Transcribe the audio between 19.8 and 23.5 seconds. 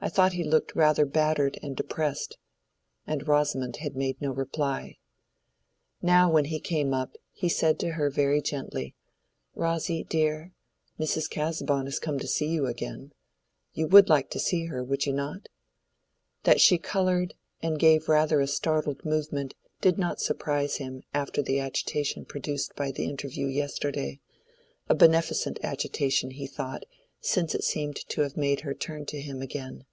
did not surprise him after the agitation produced by the interview